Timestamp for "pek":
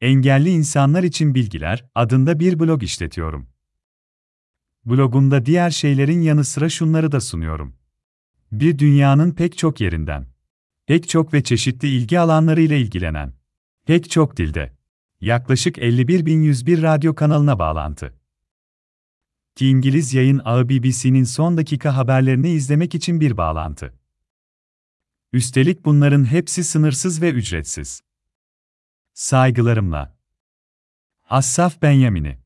9.32-9.58, 10.86-11.08, 13.86-14.10